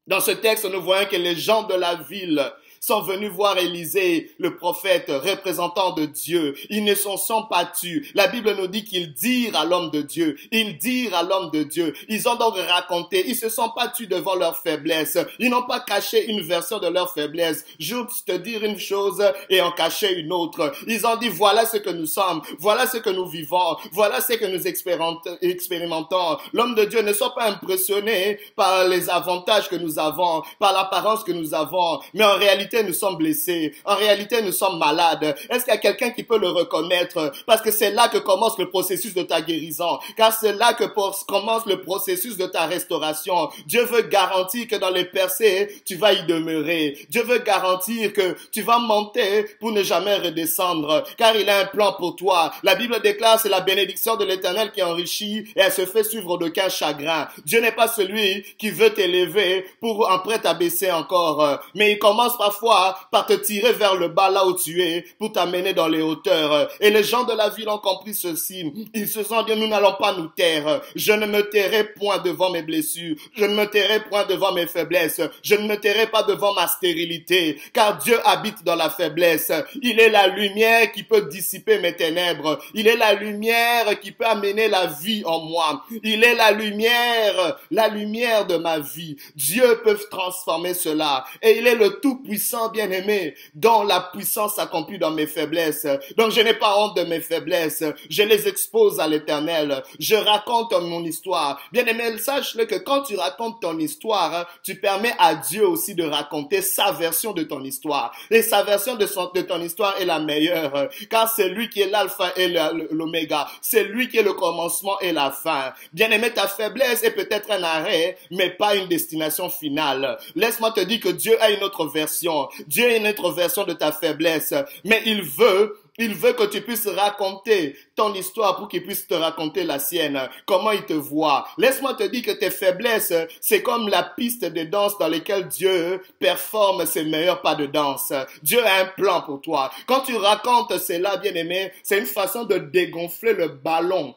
Dans 0.05 0.19
ce 0.19 0.31
texte, 0.31 0.65
nous 0.65 0.81
voyons 0.81 1.07
que 1.07 1.15
les 1.15 1.35
gens 1.35 1.63
de 1.63 1.75
la 1.75 1.95
ville 1.95 2.51
sont 2.83 3.01
venus 3.01 3.31
voir 3.31 3.57
Élisée, 3.57 4.31
le 4.39 4.57
prophète, 4.57 5.05
représentant 5.07 5.93
de 5.93 6.05
Dieu. 6.05 6.53
Ils 6.69 6.83
ne 6.83 6.93
s'en 6.95 7.15
sont 7.15 7.43
pas 7.43 7.63
tus. 7.63 8.11
La 8.13 8.27
Bible 8.27 8.53
nous 8.57 8.67
dit 8.67 8.83
qu'ils 8.83 9.13
dirent 9.13 9.55
à 9.55 9.63
l'homme 9.63 9.89
de 9.89 10.01
Dieu. 10.01 10.35
Ils 10.51 10.77
dirent 10.77 11.15
à 11.15 11.23
l'homme 11.23 11.49
de 11.51 11.63
Dieu. 11.63 11.93
Ils 12.09 12.27
ont 12.27 12.35
donc 12.35 12.55
raconté. 12.57 13.23
Ils 13.29 13.37
se 13.37 13.47
sont 13.47 13.69
pas 13.69 13.87
tus 13.87 14.07
devant 14.07 14.35
leur 14.35 14.57
faiblesse. 14.57 15.17
Ils 15.39 15.49
n'ont 15.49 15.63
pas 15.63 15.79
caché 15.79 16.29
une 16.29 16.41
version 16.41 16.79
de 16.79 16.87
leur 16.87 17.13
faiblesse. 17.13 17.63
Juste 17.79 18.27
te 18.27 18.33
dire 18.33 18.65
une 18.65 18.77
chose 18.77 19.23
et 19.49 19.61
en 19.61 19.71
cacher 19.71 20.11
une 20.15 20.33
autre. 20.33 20.73
Ils 20.85 21.07
ont 21.07 21.15
dit 21.15 21.29
voilà 21.29 21.65
ce 21.65 21.77
que 21.77 21.89
nous 21.89 22.05
sommes. 22.05 22.41
Voilà 22.59 22.85
ce 22.85 22.97
que 22.97 23.11
nous 23.11 23.27
vivons. 23.27 23.77
Voilà 23.93 24.19
ce 24.19 24.33
que 24.33 24.45
nous 24.45 24.67
expérimentons. 24.67 26.37
L'homme 26.51 26.75
de 26.75 26.83
Dieu 26.83 27.01
ne 27.01 27.13
soit 27.13 27.33
pas 27.33 27.45
impressionné 27.45 28.39
par 28.57 28.89
les 28.89 29.09
avantages 29.09 29.69
que 29.69 29.77
nous 29.77 29.99
avons, 29.99 30.43
par 30.59 30.73
l'apparence 30.73 31.23
que 31.23 31.31
nous 31.31 31.53
avons. 31.53 32.01
Mais 32.13 32.25
en 32.25 32.35
réalité, 32.35 32.72
nous 32.81 32.93
sommes 32.93 33.17
blessés. 33.17 33.73
En 33.85 33.95
réalité, 33.95 34.41
nous 34.41 34.51
sommes 34.51 34.79
malades. 34.79 35.35
Est-ce 35.49 35.65
qu'il 35.65 35.73
y 35.73 35.77
a 35.77 35.79
quelqu'un 35.79 36.09
qui 36.09 36.23
peut 36.23 36.39
le 36.39 36.49
reconnaître? 36.49 37.31
Parce 37.45 37.61
que 37.61 37.71
c'est 37.71 37.91
là 37.91 38.07
que 38.07 38.17
commence 38.17 38.57
le 38.57 38.69
processus 38.69 39.13
de 39.13 39.21
ta 39.21 39.41
guérison. 39.41 39.99
Car 40.17 40.33
c'est 40.33 40.53
là 40.53 40.73
que 40.73 40.85
commence 41.25 41.65
le 41.65 41.81
processus 41.81 42.37
de 42.37 42.47
ta 42.47 42.65
restauration. 42.65 43.49
Dieu 43.67 43.83
veut 43.83 44.03
garantir 44.03 44.67
que 44.67 44.75
dans 44.75 44.89
les 44.89 45.05
percées, 45.05 45.81
tu 45.85 45.95
vas 45.95 46.13
y 46.13 46.25
demeurer. 46.25 46.97
Dieu 47.09 47.23
veut 47.23 47.39
garantir 47.39 48.13
que 48.13 48.35
tu 48.51 48.61
vas 48.61 48.79
monter 48.79 49.43
pour 49.59 49.71
ne 49.71 49.83
jamais 49.83 50.15
redescendre. 50.17 51.03
Car 51.17 51.35
il 51.35 51.49
a 51.49 51.59
un 51.59 51.65
plan 51.65 51.93
pour 51.93 52.15
toi. 52.15 52.51
La 52.63 52.75
Bible 52.75 52.99
déclare 53.01 53.39
c'est 53.39 53.49
la 53.49 53.61
bénédiction 53.61 54.15
de 54.15 54.25
l'éternel 54.25 54.71
qui 54.71 54.81
enrichit 54.81 55.45
et 55.55 55.59
elle 55.59 55.71
se 55.71 55.85
fait 55.85 56.03
suivre 56.03 56.37
d'aucun 56.37 56.69
chagrin. 56.69 57.27
Dieu 57.45 57.59
n'est 57.59 57.71
pas 57.71 57.87
celui 57.87 58.43
qui 58.57 58.69
veut 58.69 58.93
t'élever 58.93 59.65
pour 59.79 60.09
en 60.09 60.19
prêt 60.19 60.45
à 60.45 60.53
baisser 60.53 60.91
encore. 60.91 61.59
Mais 61.75 61.93
il 61.93 61.99
commence 61.99 62.33
parfois 62.63 62.97
par 63.11 63.25
te 63.25 63.33
tirer 63.33 63.73
vers 63.73 63.95
le 63.95 64.07
bas 64.07 64.29
là 64.29 64.45
où 64.45 64.53
tu 64.53 64.81
es 64.81 65.05
pour 65.19 65.31
t'amener 65.31 65.73
dans 65.73 65.87
les 65.87 66.01
hauteurs. 66.01 66.69
Et 66.79 66.89
les 66.89 67.03
gens 67.03 67.23
de 67.23 67.33
la 67.33 67.49
ville 67.49 67.69
ont 67.69 67.77
compris 67.77 68.13
ceci. 68.13 68.71
Ils 68.93 69.07
se 69.07 69.23
sont 69.23 69.43
dit, 69.43 69.55
nous 69.55 69.67
n'allons 69.67 69.95
pas 69.99 70.13
nous 70.13 70.27
taire. 70.27 70.81
Je 70.95 71.13
ne 71.13 71.25
me 71.25 71.41
tairai 71.49 71.93
point 71.93 72.19
devant 72.19 72.49
mes 72.49 72.61
blessures. 72.61 73.15
Je 73.35 73.45
ne 73.45 73.53
me 73.53 73.65
tairai 73.65 74.01
point 74.01 74.25
devant 74.25 74.51
mes 74.53 74.67
faiblesses. 74.67 75.21
Je 75.43 75.55
ne 75.55 75.67
me 75.67 75.75
tairai 75.75 76.07
pas 76.07 76.23
devant 76.23 76.53
ma 76.53 76.67
stérilité. 76.67 77.59
Car 77.73 77.97
Dieu 77.97 78.17
habite 78.25 78.63
dans 78.63 78.75
la 78.75 78.89
faiblesse. 78.89 79.51
Il 79.81 79.99
est 79.99 80.09
la 80.09 80.27
lumière 80.27 80.91
qui 80.91 81.03
peut 81.03 81.27
dissiper 81.29 81.79
mes 81.79 81.95
ténèbres. 81.95 82.59
Il 82.73 82.87
est 82.87 82.97
la 82.97 83.13
lumière 83.13 83.99
qui 83.99 84.11
peut 84.11 84.25
amener 84.25 84.67
la 84.67 84.87
vie 84.87 85.23
en 85.25 85.41
moi. 85.41 85.83
Il 86.03 86.23
est 86.23 86.35
la 86.35 86.51
lumière, 86.51 87.57
la 87.71 87.87
lumière 87.87 88.45
de 88.47 88.57
ma 88.57 88.79
vie. 88.79 89.15
Dieu 89.35 89.81
peut 89.83 89.97
transformer 90.09 90.73
cela. 90.73 91.25
Et 91.41 91.57
il 91.57 91.67
est 91.67 91.75
le 91.75 91.99
tout-puissant 91.99 92.23
puissant, 92.23 92.52
bien-aimé, 92.71 93.35
dont 93.53 93.83
la 93.83 93.99
puissance 94.13 94.55
s'accomplit 94.55 94.99
dans 94.99 95.11
mes 95.11 95.27
faiblesses. 95.27 95.87
Donc 96.17 96.31
je 96.31 96.41
n'ai 96.41 96.53
pas 96.53 96.77
honte 96.77 96.95
de 96.97 97.03
mes 97.03 97.19
faiblesses. 97.19 97.83
Je 98.09 98.23
les 98.23 98.47
expose 98.47 98.99
à 98.99 99.07
l'éternel. 99.07 99.83
Je 99.99 100.15
raconte 100.15 100.73
mon 100.81 101.03
histoire. 101.03 101.59
Bien-aimé, 101.71 102.17
sache-le 102.17 102.65
que 102.65 102.75
quand 102.75 103.03
tu 103.03 103.15
racontes 103.15 103.61
ton 103.61 103.77
histoire, 103.77 104.47
tu 104.63 104.75
permets 104.75 105.13
à 105.19 105.35
Dieu 105.35 105.67
aussi 105.67 105.95
de 105.95 106.03
raconter 106.03 106.61
sa 106.61 106.91
version 106.91 107.33
de 107.33 107.43
ton 107.43 107.63
histoire. 107.63 108.15
Et 108.29 108.41
sa 108.41 108.63
version 108.63 108.95
de, 108.95 109.41
ton 109.41 109.61
histoire 109.61 109.95
est 109.99 110.05
la 110.05 110.19
meilleure, 110.19 110.89
car 111.09 111.29
c'est 111.29 111.49
lui 111.49 111.69
qui 111.69 111.81
est 111.81 111.89
l'alpha 111.89 112.31
et 112.35 112.47
l'oméga. 112.91 113.47
C'est 113.61 113.83
lui 113.83 114.09
qui 114.09 114.17
est 114.17 114.23
le 114.23 114.33
commencement 114.33 114.99
et 114.99 115.11
la 115.11 115.31
fin. 115.31 115.73
Bien-aimé, 115.93 116.31
ta 116.31 116.47
faiblesse 116.47 117.03
est 117.03 117.11
peut-être 117.11 117.51
un 117.51 117.63
arrêt, 117.63 118.17
mais 118.31 118.49
pas 118.49 118.75
une 118.75 118.87
destination 118.87 119.49
finale. 119.49 120.17
Laisse-moi 120.35 120.71
te 120.71 120.81
dire 120.81 120.99
que 120.99 121.09
Dieu 121.09 121.41
a 121.41 121.51
une 121.51 121.63
autre 121.63 121.85
version. 121.85 122.42
Dieu 122.67 122.85
a 122.85 122.95
une 122.97 123.07
autre 123.07 123.31
version 123.31 123.63
de 123.63 123.73
ta 123.73 123.91
faiblesse, 123.91 124.53
mais 124.83 125.01
il 125.05 125.21
veut 125.21 125.77
il 125.99 126.15
veut 126.15 126.33
que 126.33 126.45
tu 126.45 126.61
puisses 126.61 126.87
raconter 126.87 127.75
ton 127.95 128.13
histoire 128.15 128.55
pour 128.55 128.67
qu'il 128.67 128.83
puisse 128.83 129.07
te 129.07 129.13
raconter 129.13 129.63
la 129.63 129.77
sienne. 129.77 130.19
Comment 130.47 130.71
il 130.71 130.85
te 130.85 130.93
voit? 130.93 131.47
Laisse-moi 131.59 131.93
te 131.93 132.03
dire 132.03 132.23
que 132.23 132.31
tes 132.31 132.49
faiblesses, 132.49 133.13
c'est 133.41 133.61
comme 133.61 133.87
la 133.87 134.01
piste 134.01 134.43
de 134.43 134.63
danse 134.63 134.97
dans 134.97 135.07
laquelle 135.07 135.47
Dieu 135.47 136.01
performe 136.19 136.87
ses 136.87 137.03
meilleurs 137.03 137.41
pas 137.41 137.53
de 137.53 137.67
danse. 137.67 138.11
Dieu 138.41 138.65
a 138.65 138.81
un 138.81 138.85
plan 138.85 139.21
pour 139.21 139.41
toi. 139.41 139.71
Quand 139.85 140.01
tu 140.01 140.15
racontes 140.15 140.79
cela, 140.79 141.17
bien 141.17 141.35
aimé, 141.35 141.71
c'est 141.83 141.99
une 141.99 142.07
façon 142.07 142.45
de 142.45 142.57
dégonfler 142.57 143.33
le 143.33 143.49
ballon 143.49 144.15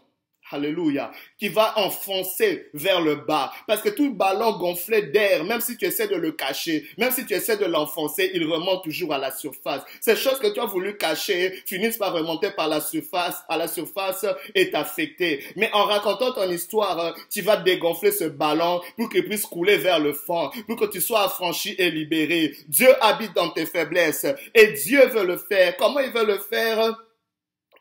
Alléluia. 0.50 1.11
Qui 1.38 1.49
va 1.49 1.76
enfoncer 1.79 2.69
vers 2.73 3.00
le 3.00 3.17
bas. 3.17 3.53
Parce 3.67 3.83
que 3.83 3.88
tout 3.88 4.15
ballon 4.15 4.57
gonflé 4.59 5.03
d'air, 5.03 5.45
même 5.45 5.61
si 5.61 5.76
tu 5.76 5.87
essaies 5.87 6.07
de 6.07 6.15
le 6.15 6.33
cacher, 6.33 6.87
même 6.99 7.11
si 7.11 7.26
tu 7.26 7.35
essaies 7.35 7.57
de 7.57 7.65
l'enfoncer, 7.65 8.31
il 8.33 8.47
remonte 8.47 8.85
toujours 8.85 9.12
à 9.12 9.19
la 9.19 9.33
surface. 9.33 9.83
Ces 10.00 10.15
choses 10.15 10.38
que 10.38 10.47
tu 10.53 10.61
as 10.61 10.67
voulu 10.67 10.97
cacher 10.97 11.50
finissent 11.67 11.97
par 11.97 12.12
remonter 12.12 12.50
par 12.53 12.69
la 12.69 12.81
surface, 12.81 13.43
à 13.49 13.57
la 13.57 13.67
surface 13.67 14.25
et 14.55 14.71
t'affecter. 14.71 15.43
Mais 15.57 15.69
en 15.73 15.85
racontant 15.85 16.33
ton 16.33 16.49
histoire, 16.49 17.17
tu 17.29 17.43
vas 17.43 17.57
dégonfler 17.57 18.12
ce 18.12 18.25
ballon 18.25 18.81
pour 18.97 19.09
qu'il 19.09 19.25
puisse 19.25 19.47
couler 19.47 19.79
vers 19.79 19.99
le 19.99 20.12
fond, 20.12 20.50
pour 20.69 20.76
que 20.76 20.87
tu 20.87 21.00
sois 21.00 21.25
affranchi 21.25 21.75
et 21.76 21.91
libéré. 21.91 22.55
Dieu 22.69 22.88
habite 23.00 23.35
dans 23.35 23.50
tes 23.50 23.67
faiblesses 23.67 24.26
et 24.55 24.69
Dieu 24.69 25.07
veut 25.09 25.26
le 25.26 25.38
faire. 25.38 25.76
Comment 25.76 26.00
il 26.00 26.12
veut 26.12 26.26
le 26.26 26.38
faire? 26.38 26.97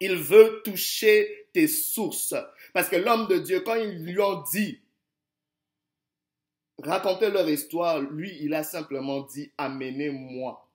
Il 0.02 0.16
veut 0.16 0.62
toucher 0.66 1.45
sources. 1.68 2.36
Parce 2.74 2.90
que 2.90 2.96
l'homme 2.96 3.28
de 3.28 3.40
Dieu, 3.40 3.62
quand 3.62 3.76
ils 3.76 4.04
lui 4.04 4.20
ont 4.20 4.44
dit, 4.52 4.80
racontez 6.84 7.30
leur 7.30 7.50
histoire, 7.50 8.02
lui, 8.02 8.38
il 8.42 8.54
a 8.54 8.64
simplement 8.64 9.22
dit, 9.22 9.52
amenez-moi 9.58 10.66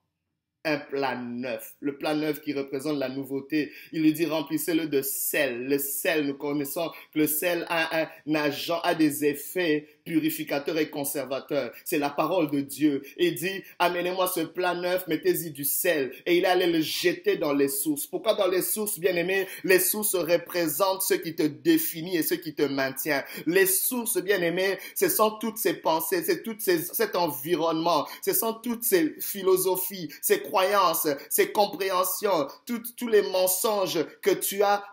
un 0.63 0.77
plat 0.77 1.15
neuf. 1.15 1.75
Le 1.79 1.97
plat 1.97 2.13
neuf 2.13 2.41
qui 2.41 2.53
représente 2.53 2.97
la 2.97 3.09
nouveauté. 3.09 3.71
Il 3.91 4.03
lui 4.03 4.13
dit 4.13 4.25
remplissez-le 4.25 4.87
de 4.87 5.01
sel. 5.01 5.67
Le 5.67 5.77
sel, 5.77 6.27
nous 6.27 6.35
connaissons 6.35 6.89
que 7.13 7.19
le 7.19 7.27
sel 7.27 7.65
a 7.69 8.03
un 8.03 8.35
agent, 8.35 8.79
a 8.81 8.93
des 8.93 9.25
effets 9.25 9.87
purificateur 10.03 10.77
et 10.77 10.89
conservateur. 10.89 11.71
C'est 11.85 11.97
la 11.97 12.09
parole 12.09 12.49
de 12.49 12.61
Dieu. 12.61 13.03
Il 13.17 13.35
dit, 13.35 13.63
amenez-moi 13.79 14.27
ce 14.27 14.41
plat 14.41 14.75
neuf, 14.75 15.07
mettez-y 15.07 15.51
du 15.51 15.65
sel. 15.65 16.11
Et 16.25 16.37
il 16.37 16.45
allait 16.45 16.67
le 16.67 16.81
jeter 16.81 17.37
dans 17.37 17.53
les 17.53 17.69
sources. 17.69 18.07
Pourquoi 18.07 18.33
dans 18.33 18.47
les 18.47 18.61
sources, 18.61 18.99
bien 18.99 19.15
aimé? 19.15 19.47
Les 19.63 19.79
sources 19.79 20.15
représentent 20.15 21.01
ce 21.01 21.13
qui 21.13 21.35
te 21.35 21.43
définit 21.43 22.17
et 22.17 22.23
ce 22.23 22.33
qui 22.33 22.53
te 22.53 22.63
maintient. 22.63 23.23
Les 23.45 23.65
sources, 23.65 24.21
bien 24.21 24.41
aimé, 24.41 24.77
ce 24.95 25.09
sont 25.09 25.31
toutes 25.39 25.57
ces 25.57 25.73
pensées, 25.73 26.23
c'est 26.23 26.43
tout 26.43 26.55
cet 26.59 27.15
environnement, 27.15 28.07
ce 28.23 28.33
sont 28.33 28.53
toutes 28.53 28.83
ces 28.83 29.15
philosophies, 29.19 30.09
ces 30.21 30.41
croyances, 30.41 31.07
ces 31.29 31.51
compréhensions, 31.51 32.47
tous 32.65 33.07
les 33.07 33.21
mensonges 33.23 34.05
que 34.21 34.31
tu 34.31 34.63
as, 34.63 34.83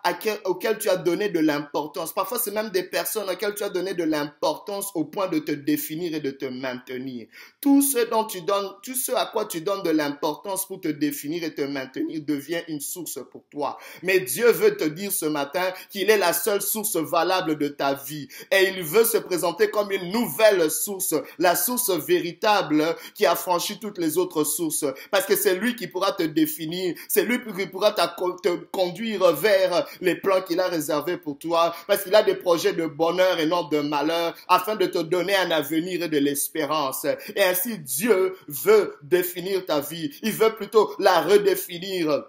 auxquels 0.45 0.79
tu 0.79 0.89
as 0.89 0.97
donné 0.97 1.29
de 1.29 1.41
l'importance. 1.41 2.13
Parfois, 2.13 2.39
c'est 2.39 2.51
même 2.51 2.71
des 2.71 2.83
personnes 2.83 3.29
auxquelles 3.29 3.55
tu 3.55 3.63
as 3.63 3.71
donné 3.71 3.95
de 3.95 4.05
l'importance 4.05 4.91
point 5.05 5.29
de 5.29 5.39
te 5.39 5.53
définir 5.53 6.15
et 6.15 6.21
de 6.21 6.31
te 6.31 6.45
maintenir. 6.45 7.27
Tout 7.61 7.83
ce 7.83 8.09
dont 8.09 8.25
tu 8.25 8.43
donnes, 8.43 8.71
tout 8.83 8.95
ce 8.95 9.13
à 9.13 9.27
quoi 9.27 9.47
tu 9.47 9.61
donnes 9.61 9.83
de 9.83 9.91
l'importance 9.91 10.67
pour 10.67 10.81
te 10.81 10.89
définir 10.89 11.45
et 11.45 11.55
te 11.55 11.63
maintenir 11.63 12.23
devient 12.23 12.63
une 12.69 12.81
source 12.81 13.19
pour 13.31 13.45
toi. 13.51 13.79
Mais 14.03 14.21
Dieu 14.21 14.51
veut 14.51 14.77
te 14.77 14.85
dire 14.85 15.13
ce 15.13 15.27
matin 15.27 15.73
qu'il 15.91 16.11
est 16.11 16.19
la 16.19 16.33
seule 16.33 16.63
source 16.63 16.97
valable 16.97 17.59
de 17.59 17.69
ta 17.69 17.95
vie 17.95 18.29
et 18.51 18.69
il 18.69 18.83
veut 18.83 19.05
se 19.05 19.19
présenter 19.19 19.71
comme 19.71 19.91
une 19.91 20.11
nouvelle 20.13 20.71
source, 20.71 21.15
la 21.39 21.57
source 21.57 21.91
véritable 21.91 22.85
qui 23.15 23.27
a 23.27 23.35
franchi 23.35 23.79
toutes 23.79 23.99
les 23.99 24.19
autres 24.19 24.45
sources 24.45 24.85
parce 25.11 25.27
que 25.27 25.37
c'est 25.37 25.55
lui 25.55 25.77
qui 25.77 25.87
pourra 25.89 26.13
te 26.13 26.23
définir, 26.23 26.95
c'est 27.09 27.23
lui 27.23 27.41
qui 27.57 27.67
pourra 27.67 27.93
te 27.93 28.57
conduire 28.71 29.33
vers 29.33 29.87
les 30.01 30.15
plans 30.15 30.43
qu'il 30.43 30.61
a 30.61 30.69
réservés 30.69 31.17
pour 31.17 31.39
toi 31.39 31.75
parce 31.87 32.05
qu'il 32.05 32.15
a 32.15 32.23
des 32.23 32.35
projets 32.35 32.73
de 32.73 32.87
bonheur 32.87 33.39
et 33.39 33.47
non 33.47 33.65
de 33.69 33.81
malheur 33.81 34.35
afin 34.49 34.77
de 34.77 34.87
te 34.91 34.99
donner 34.99 35.37
un 35.37 35.51
avenir 35.51 36.03
et 36.03 36.09
de 36.09 36.19
l'espérance. 36.19 37.07
Et 37.37 37.43
ainsi, 37.43 37.79
Dieu 37.79 38.37
veut 38.47 38.97
définir 39.03 39.65
ta 39.67 39.81
vie. 39.81 40.11
Il 40.23 40.33
veut 40.33 40.55
plutôt 40.55 40.95
la 40.99 41.21
redéfinir 41.23 42.25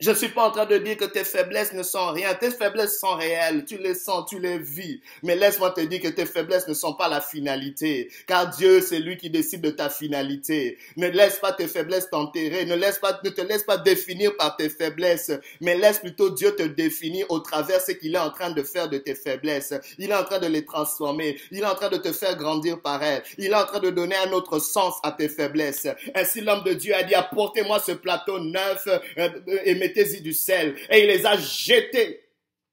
je 0.00 0.10
ne 0.10 0.14
suis 0.14 0.28
pas 0.28 0.46
en 0.46 0.50
train 0.50 0.66
de 0.66 0.76
dire 0.78 0.96
que 0.96 1.04
tes 1.04 1.24
faiblesses 1.24 1.72
ne 1.72 1.82
sont 1.82 2.12
rien. 2.12 2.34
Tes 2.34 2.50
faiblesses 2.50 2.98
sont 2.98 3.14
réelles. 3.14 3.64
Tu 3.64 3.78
les 3.78 3.94
sens, 3.94 4.28
tu 4.28 4.38
les 4.38 4.58
vis. 4.58 5.00
Mais 5.22 5.36
laisse-moi 5.36 5.70
te 5.70 5.80
dire 5.80 6.00
que 6.00 6.08
tes 6.08 6.26
faiblesses 6.26 6.68
ne 6.68 6.74
sont 6.74 6.94
pas 6.94 7.08
la 7.08 7.20
finalité. 7.20 8.10
Car 8.26 8.50
Dieu, 8.50 8.80
c'est 8.80 8.98
lui 8.98 9.16
qui 9.16 9.30
décide 9.30 9.62
de 9.62 9.70
ta 9.70 9.88
finalité. 9.88 10.78
Ne 10.96 11.08
laisse 11.08 11.38
pas 11.38 11.52
tes 11.52 11.66
faiblesses 11.66 12.10
t'enterrer. 12.10 12.66
Ne 12.66 12.74
laisse 12.74 12.98
pas, 12.98 13.18
ne 13.24 13.30
te 13.30 13.40
laisse 13.40 13.62
pas 13.62 13.78
définir 13.78 14.36
par 14.36 14.56
tes 14.56 14.68
faiblesses. 14.68 15.32
Mais 15.60 15.76
laisse 15.76 16.00
plutôt 16.00 16.30
Dieu 16.30 16.54
te 16.54 16.62
définir 16.62 17.26
au 17.30 17.38
travers 17.38 17.80
ce 17.80 17.92
qu'il 17.92 18.14
est 18.14 18.18
en 18.18 18.30
train 18.30 18.50
de 18.50 18.62
faire 18.62 18.88
de 18.88 18.98
tes 18.98 19.14
faiblesses. 19.14 19.72
Il 19.98 20.10
est 20.10 20.14
en 20.14 20.24
train 20.24 20.38
de 20.38 20.46
les 20.46 20.64
transformer. 20.64 21.38
Il 21.50 21.60
est 21.60 21.66
en 21.66 21.74
train 21.74 21.88
de 21.88 21.96
te 21.96 22.12
faire 22.12 22.36
grandir 22.36 22.80
par 22.82 23.02
elles. 23.02 23.22
Il 23.38 23.46
est 23.46 23.54
en 23.54 23.64
train 23.64 23.80
de 23.80 23.90
donner 23.90 24.16
un 24.16 24.32
autre 24.32 24.58
sens 24.58 24.96
à 25.02 25.12
tes 25.12 25.28
faiblesses. 25.28 25.86
Ainsi, 26.14 26.42
l'homme 26.42 26.64
de 26.64 26.74
Dieu 26.74 26.94
a 26.94 27.02
dit, 27.02 27.14
apportez-moi 27.14 27.80
ce 27.80 27.92
plateau 27.92 28.38
neuf 28.38 28.86
euh, 28.86 29.28
et 29.64 29.85
du 30.20 30.32
sel. 30.32 30.74
Et 30.90 31.00
il 31.00 31.06
les 31.06 31.26
a 31.26 31.36
jetés 31.36 32.20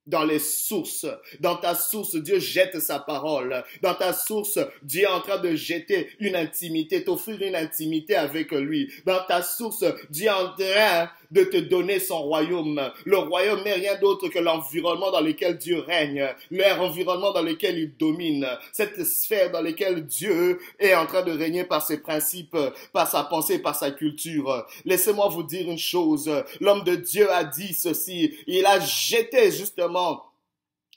dans 0.05 0.25
les 0.25 0.39
sources. 0.39 1.05
Dans 1.39 1.55
ta 1.55 1.75
source, 1.75 2.15
Dieu 2.15 2.39
jette 2.39 2.79
sa 2.79 2.99
parole. 2.99 3.63
Dans 3.81 3.95
ta 3.95 4.13
source, 4.13 4.59
Dieu 4.81 5.03
est 5.03 5.07
en 5.07 5.21
train 5.21 5.39
de 5.39 5.55
jeter 5.55 6.09
une 6.19 6.35
intimité, 6.35 7.03
t'offrir 7.03 7.41
une 7.41 7.55
intimité 7.55 8.15
avec 8.15 8.51
lui. 8.51 8.91
Dans 9.05 9.23
ta 9.25 9.41
source, 9.41 9.85
Dieu 10.09 10.27
est 10.27 10.29
en 10.29 10.53
train 10.53 11.09
de 11.33 11.43
te 11.43 11.57
donner 11.57 11.99
son 11.99 12.21
royaume. 12.21 12.91
Le 13.05 13.17
royaume 13.17 13.63
n'est 13.63 13.73
rien 13.73 13.95
d'autre 13.99 14.29
que 14.29 14.39
l'environnement 14.39 15.11
dans 15.11 15.21
lequel 15.21 15.57
Dieu 15.57 15.79
règne, 15.79 16.27
l'environnement 16.51 17.33
dans 17.33 17.41
lequel 17.41 17.77
il 17.77 17.97
domine, 17.97 18.47
cette 18.71 19.03
sphère 19.03 19.51
dans 19.51 19.61
laquelle 19.61 20.05
Dieu 20.05 20.59
est 20.79 20.93
en 20.93 21.05
train 21.05 21.23
de 21.23 21.31
régner 21.31 21.63
par 21.63 21.85
ses 21.85 22.01
principes, 22.01 22.57
par 22.93 23.09
sa 23.09 23.23
pensée, 23.23 23.59
par 23.59 23.75
sa 23.75 23.91
culture. 23.91 24.65
Laissez-moi 24.85 25.27
vous 25.29 25.43
dire 25.43 25.69
une 25.69 25.77
chose. 25.77 26.31
L'homme 26.59 26.83
de 26.83 26.95
Dieu 26.95 27.29
a 27.31 27.43
dit 27.43 27.73
ceci. 27.73 28.35
Il 28.47 28.65
a 28.65 28.79
jeté 28.79 29.51
justement 29.51 30.23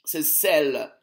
ce 0.05 0.21
sel 0.21 0.93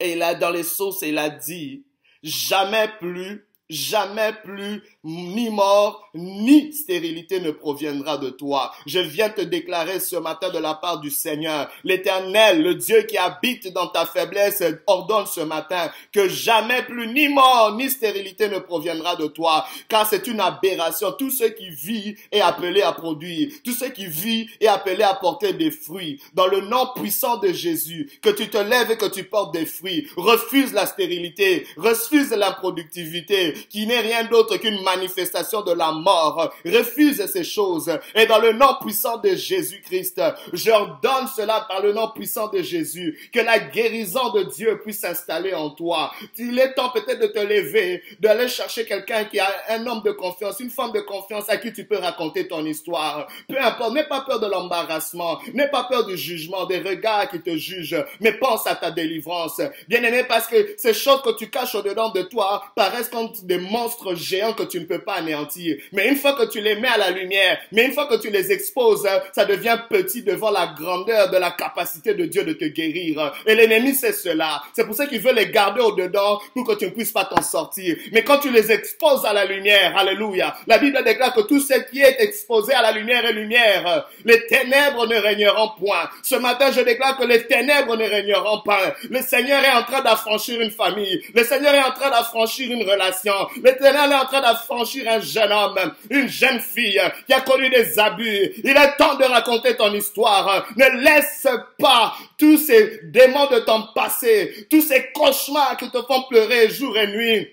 et 0.00 0.12
il 0.12 0.22
a 0.22 0.34
dans 0.34 0.50
les 0.50 0.64
sources 0.64 1.02
et 1.02 1.10
il 1.10 1.18
a 1.18 1.30
dit 1.30 1.84
jamais 2.22 2.88
plus 2.98 3.47
jamais 3.70 4.32
plus 4.44 4.82
ni 5.04 5.50
mort, 5.50 6.10
ni 6.14 6.72
stérilité 6.72 7.40
ne 7.40 7.50
proviendra 7.50 8.18
de 8.18 8.30
toi. 8.30 8.72
Je 8.86 8.98
viens 8.98 9.30
te 9.30 9.40
déclarer 9.40 10.00
ce 10.00 10.16
matin 10.16 10.50
de 10.50 10.58
la 10.58 10.74
part 10.74 11.00
du 11.00 11.10
Seigneur, 11.10 11.70
l'Éternel, 11.84 12.62
le 12.62 12.74
Dieu 12.74 13.02
qui 13.02 13.16
habite 13.16 13.72
dans 13.72 13.88
ta 13.88 14.06
faiblesse, 14.06 14.62
ordonne 14.86 15.26
ce 15.26 15.40
matin 15.40 15.90
que 16.12 16.28
jamais 16.28 16.82
plus 16.82 17.08
ni 17.08 17.28
mort, 17.28 17.74
ni 17.76 17.88
stérilité 17.90 18.48
ne 18.48 18.58
proviendra 18.58 19.16
de 19.16 19.26
toi, 19.26 19.66
car 19.88 20.08
c'est 20.08 20.26
une 20.26 20.40
aberration. 20.40 21.12
Tout 21.12 21.30
ce 21.30 21.44
qui 21.44 21.70
vit 21.70 22.16
est 22.32 22.40
appelé 22.40 22.82
à 22.82 22.92
produire. 22.92 23.52
Tout 23.64 23.72
ce 23.72 23.86
qui 23.86 24.06
vit 24.06 24.48
est 24.60 24.66
appelé 24.66 25.02
à 25.02 25.14
porter 25.14 25.52
des 25.52 25.70
fruits. 25.70 26.20
Dans 26.34 26.46
le 26.46 26.60
nom 26.60 26.88
puissant 26.94 27.36
de 27.38 27.52
Jésus, 27.52 28.10
que 28.22 28.30
tu 28.30 28.48
te 28.48 28.58
lèves 28.58 28.90
et 28.90 28.96
que 28.96 29.06
tu 29.06 29.24
portes 29.24 29.54
des 29.54 29.66
fruits. 29.66 30.08
Refuse 30.16 30.72
la 30.72 30.86
stérilité, 30.86 31.66
refuse 31.76 32.30
l'improductivité, 32.30 33.54
qui 33.68 33.86
n'est 33.86 34.00
rien 34.00 34.24
d'autre 34.24 34.56
qu'une 34.56 34.82
manifestation 34.82 35.62
de 35.62 35.72
la 35.72 35.92
mort. 35.92 36.52
Refuse 36.64 37.24
ces 37.26 37.44
choses. 37.44 37.90
Et 38.14 38.26
dans 38.26 38.38
le 38.38 38.52
nom 38.52 38.76
puissant 38.80 39.18
de 39.18 39.34
Jésus-Christ, 39.34 40.20
je 40.52 40.70
ordonne 40.70 41.28
cela 41.34 41.66
par 41.68 41.82
le 41.82 41.92
nom 41.92 42.08
puissant 42.08 42.48
de 42.48 42.62
Jésus, 42.62 43.30
que 43.32 43.40
la 43.40 43.58
guérison 43.58 44.30
de 44.32 44.42
Dieu 44.44 44.80
puisse 44.82 45.00
s'installer 45.00 45.54
en 45.54 45.70
toi. 45.70 46.12
Il 46.36 46.58
est 46.58 46.74
temps 46.74 46.90
peut-être 46.90 47.20
de 47.20 47.26
te 47.26 47.38
lever, 47.38 48.02
d'aller 48.20 48.48
chercher 48.48 48.84
quelqu'un 48.84 49.24
qui 49.24 49.38
a 49.38 49.48
un 49.70 49.86
homme 49.86 50.02
de 50.02 50.12
confiance, 50.12 50.60
une 50.60 50.70
femme 50.70 50.92
de 50.92 51.00
confiance 51.00 51.48
à 51.48 51.56
qui 51.56 51.72
tu 51.72 51.84
peux 51.84 51.98
raconter 51.98 52.48
ton 52.48 52.64
histoire. 52.64 53.26
Peu 53.48 53.58
importe, 53.60 53.92
n'aie 53.92 54.08
pas 54.08 54.22
peur 54.22 54.40
de 54.40 54.46
l'embarrassement, 54.46 55.38
n'aie 55.54 55.70
pas 55.70 55.84
peur 55.84 56.06
du 56.06 56.16
jugement, 56.16 56.66
des 56.66 56.78
regards 56.78 57.30
qui 57.30 57.40
te 57.40 57.56
jugent, 57.56 58.04
mais 58.20 58.32
pense 58.32 58.66
à 58.66 58.74
ta 58.74 58.90
délivrance. 58.90 59.60
Bien 59.88 60.02
aimé, 60.02 60.24
parce 60.28 60.46
que 60.46 60.74
ces 60.76 60.94
choses 60.94 61.22
que 61.22 61.36
tu 61.36 61.50
caches 61.50 61.74
au-dedans 61.74 62.10
de 62.10 62.22
toi 62.22 62.64
paraissent 62.74 63.08
comme 63.08 63.32
des 63.48 63.58
monstres 63.58 64.14
géants 64.14 64.52
que 64.52 64.62
tu 64.62 64.78
ne 64.78 64.84
peux 64.84 65.00
pas 65.00 65.14
anéantir. 65.14 65.76
Mais 65.92 66.08
une 66.08 66.16
fois 66.16 66.34
que 66.34 66.48
tu 66.48 66.60
les 66.60 66.76
mets 66.76 66.88
à 66.88 66.98
la 66.98 67.10
lumière, 67.10 67.58
mais 67.72 67.86
une 67.86 67.92
fois 67.92 68.06
que 68.06 68.20
tu 68.20 68.30
les 68.30 68.52
exposes, 68.52 69.06
hein, 69.06 69.20
ça 69.32 69.46
devient 69.46 69.78
petit 69.88 70.22
devant 70.22 70.50
la 70.50 70.74
grandeur 70.78 71.30
de 71.30 71.38
la 71.38 71.50
capacité 71.52 72.14
de 72.14 72.26
Dieu 72.26 72.44
de 72.44 72.52
te 72.52 72.66
guérir. 72.66 73.32
Et 73.46 73.54
l'ennemi 73.54 73.94
sait 73.94 74.12
cela. 74.12 74.62
C'est 74.74 74.84
pour 74.84 74.94
ça 74.94 75.06
qu'il 75.06 75.20
veut 75.20 75.32
les 75.32 75.50
garder 75.50 75.80
au-dedans 75.80 76.40
pour 76.54 76.66
que 76.66 76.74
tu 76.74 76.84
ne 76.84 76.90
puisses 76.90 77.10
pas 77.10 77.24
t'en 77.24 77.42
sortir. 77.42 77.96
Mais 78.12 78.22
quand 78.22 78.38
tu 78.38 78.50
les 78.50 78.70
exposes 78.70 79.24
à 79.24 79.32
la 79.32 79.46
lumière, 79.46 79.96
alléluia, 79.96 80.54
la 80.66 80.78
Bible 80.78 81.02
déclare 81.02 81.32
que 81.32 81.40
tout 81.40 81.58
ce 81.58 81.74
qui 81.90 82.00
est 82.00 82.16
exposé 82.20 82.74
à 82.74 82.82
la 82.82 82.92
lumière 82.92 83.24
est 83.24 83.32
lumière. 83.32 84.06
Les 84.26 84.46
ténèbres 84.46 85.06
ne 85.06 85.16
régneront 85.16 85.70
point. 85.78 86.10
Ce 86.22 86.34
matin, 86.34 86.70
je 86.70 86.82
déclare 86.82 87.16
que 87.16 87.24
les 87.24 87.46
ténèbres 87.46 87.96
ne 87.96 88.04
régneront 88.04 88.60
pas. 88.60 88.94
Le 89.08 89.22
Seigneur 89.22 89.64
est 89.64 89.72
en 89.72 89.84
train 89.84 90.02
d'affranchir 90.02 90.60
une 90.60 90.70
famille. 90.70 91.22
Le 91.34 91.44
Seigneur 91.44 91.74
est 91.74 91.82
en 91.82 91.92
train 91.92 92.10
d'affranchir 92.10 92.70
une 92.70 92.82
relation. 92.82 93.37
Le 93.62 93.70
Seigneur 93.80 94.10
est 94.10 94.14
en 94.14 94.24
train 94.24 94.40
d'affranchir 94.40 95.10
un 95.10 95.20
jeune 95.20 95.52
homme, 95.52 95.78
une 96.10 96.28
jeune 96.28 96.60
fille 96.60 97.00
qui 97.26 97.32
a 97.32 97.40
connu 97.40 97.68
des 97.70 97.98
abus. 97.98 98.52
Il 98.64 98.70
est 98.70 98.96
temps 98.96 99.16
de 99.16 99.24
raconter 99.24 99.76
ton 99.76 99.92
histoire. 99.92 100.66
Ne 100.76 101.02
laisse 101.02 101.46
pas 101.78 102.14
tous 102.38 102.56
ces 102.58 103.00
démons 103.04 103.46
de 103.46 103.60
ton 103.60 103.88
passé, 103.94 104.66
tous 104.70 104.82
ces 104.82 105.10
cauchemars 105.12 105.76
qui 105.76 105.90
te 105.90 106.02
font 106.02 106.22
pleurer 106.28 106.68
jour 106.70 106.96
et 106.96 107.06
nuit 107.06 107.48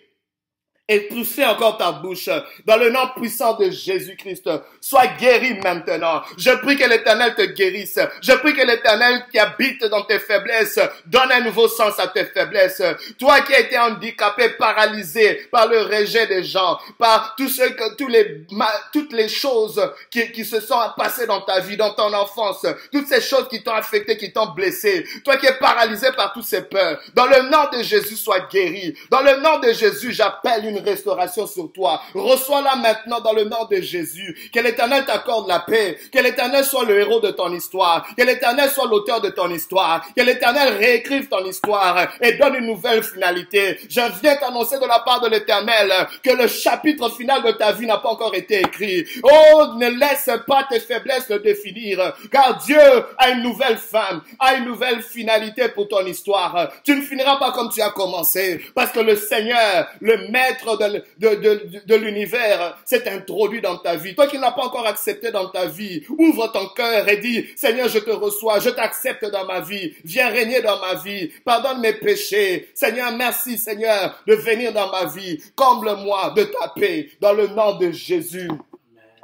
et 0.87 1.01
pousser 1.01 1.43
encore 1.43 1.77
ta 1.77 1.91
bouche 1.91 2.29
dans 2.65 2.77
le 2.77 2.91
nom 2.91 3.09
puissant 3.15 3.53
de 3.57 3.71
Jésus-Christ. 3.71 4.49
Sois 4.79 5.07
guéri 5.19 5.55
maintenant. 5.63 6.21
Je 6.37 6.51
prie 6.51 6.77
que 6.77 6.87
l'Éternel 6.87 7.33
te 7.33 7.41
guérisse. 7.41 7.99
Je 8.21 8.33
prie 8.33 8.53
que 8.53 8.65
l'Éternel 8.65 9.25
qui 9.31 9.39
habite 9.39 9.83
dans 9.85 10.03
tes 10.03 10.19
faiblesses 10.19 10.79
donne 11.07 11.31
un 11.31 11.41
nouveau 11.41 11.67
sens 11.67 11.97
à 11.97 12.07
tes 12.07 12.25
faiblesses. 12.25 12.83
Toi 13.17 13.41
qui 13.41 13.55
as 13.55 13.61
été 13.61 13.77
handicapé, 13.79 14.49
paralysé 14.49 15.47
par 15.51 15.67
le 15.67 15.81
rejet 15.81 16.27
des 16.27 16.43
gens, 16.43 16.77
par 16.99 17.35
que, 17.35 17.95
tous 17.95 18.07
les, 18.07 18.45
toutes 18.93 19.13
les 19.13 19.27
choses 19.27 19.81
qui, 20.11 20.31
qui 20.31 20.45
se 20.45 20.59
sont 20.59 20.79
passées 20.95 21.25
dans 21.25 21.41
ta 21.41 21.61
vie, 21.61 21.77
dans 21.77 21.93
ton 21.93 22.13
enfance, 22.13 22.65
toutes 22.91 23.07
ces 23.07 23.21
choses 23.21 23.47
qui 23.49 23.63
t'ont 23.63 23.73
affecté, 23.73 24.17
qui 24.17 24.31
t'ont 24.31 24.53
blessé. 24.53 25.03
Toi 25.23 25.37
qui 25.37 25.47
es 25.47 25.53
paralysé 25.53 26.11
par 26.15 26.31
toutes 26.31 26.45
ces 26.45 26.61
peurs. 26.61 26.99
Dans 27.15 27.25
le 27.25 27.49
nom 27.49 27.69
de 27.73 27.81
Jésus, 27.81 28.15
sois 28.15 28.41
guéri. 28.51 28.95
Dans 29.09 29.21
le 29.21 29.37
nom 29.37 29.59
de 29.59 29.73
Jésus, 29.73 30.11
j'appelle 30.11 30.65
une 30.65 30.74
restauration 30.79 31.47
sur 31.47 31.71
toi. 31.71 32.01
Reçois-la 32.13 32.75
maintenant 32.75 33.21
dans 33.21 33.33
le 33.33 33.45
nom 33.45 33.65
de 33.69 33.81
Jésus. 33.81 34.49
Que 34.53 34.59
l'Éternel 34.59 35.05
t'accorde 35.05 35.47
la 35.47 35.59
paix. 35.59 35.97
Que 36.11 36.19
l'Éternel 36.19 36.63
soit 36.63 36.85
le 36.85 36.99
héros 36.99 37.19
de 37.19 37.31
ton 37.31 37.51
histoire. 37.53 38.05
Que 38.17 38.23
l'Éternel 38.23 38.69
soit 38.69 38.87
l'auteur 38.87 39.21
de 39.21 39.29
ton 39.29 39.49
histoire. 39.49 40.05
Que 40.15 40.21
l'Éternel 40.21 40.77
réécrive 40.77 41.27
ton 41.27 41.45
histoire 41.45 42.07
et 42.21 42.33
donne 42.33 42.55
une 42.55 42.67
nouvelle 42.67 43.03
finalité. 43.03 43.79
Je 43.89 44.01
viens 44.21 44.35
t'annoncer 44.35 44.79
de 44.79 44.85
la 44.85 44.99
part 44.99 45.21
de 45.21 45.29
l'Éternel 45.29 45.91
que 46.23 46.31
le 46.31 46.47
chapitre 46.47 47.09
final 47.09 47.43
de 47.43 47.51
ta 47.51 47.71
vie 47.71 47.85
n'a 47.85 47.97
pas 47.97 48.09
encore 48.09 48.35
été 48.35 48.59
écrit. 48.59 49.05
Oh, 49.23 49.67
ne 49.77 49.89
laisse 49.89 50.29
pas 50.47 50.67
tes 50.69 50.79
faiblesses 50.79 51.29
le 51.29 51.39
définir. 51.39 52.13
Car 52.31 52.57
Dieu 52.63 52.79
a 53.17 53.29
une 53.29 53.43
nouvelle 53.43 53.77
femme, 53.77 54.21
a 54.39 54.55
une 54.55 54.65
nouvelle 54.65 55.01
finalité 55.01 55.69
pour 55.69 55.87
ton 55.87 56.05
histoire. 56.05 56.71
Tu 56.83 56.95
ne 56.95 57.01
finiras 57.01 57.37
pas 57.37 57.51
comme 57.51 57.69
tu 57.69 57.81
as 57.81 57.91
commencé. 57.91 58.61
Parce 58.73 58.91
que 58.91 58.99
le 58.99 59.15
Seigneur, 59.15 59.87
le 60.01 60.29
Maître 60.29 60.64
de, 60.65 61.95
l'univers 61.95 62.77
s'est 62.85 63.07
introduit 63.09 63.61
dans 63.61 63.77
ta 63.77 63.95
vie. 63.95 64.15
Toi 64.15 64.27
qui 64.27 64.37
n'as 64.37 64.51
pas 64.51 64.63
encore 64.63 64.87
accepté 64.87 65.31
dans 65.31 65.49
ta 65.49 65.65
vie, 65.65 66.03
ouvre 66.17 66.47
ton 66.51 66.67
cœur 66.69 67.07
et 67.07 67.17
dis, 67.17 67.45
Seigneur, 67.55 67.87
je 67.87 67.99
te 67.99 68.11
reçois, 68.11 68.59
je 68.59 68.69
t'accepte 68.69 69.25
dans 69.25 69.45
ma 69.45 69.61
vie. 69.61 69.93
Viens 70.03 70.29
régner 70.29 70.61
dans 70.61 70.79
ma 70.79 70.95
vie. 70.95 71.31
Pardonne 71.43 71.81
mes 71.81 71.93
péchés. 71.93 72.69
Seigneur, 72.73 73.11
merci, 73.15 73.57
Seigneur, 73.57 74.21
de 74.27 74.35
venir 74.35 74.73
dans 74.73 74.89
ma 74.91 75.05
vie. 75.05 75.39
Comble-moi 75.55 76.33
de 76.35 76.43
ta 76.43 76.69
paix 76.69 77.09
dans 77.21 77.33
le 77.33 77.47
nom 77.47 77.77
de 77.77 77.91
Jésus. 77.91 78.49